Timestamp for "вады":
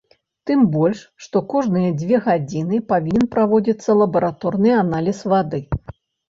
5.37-5.63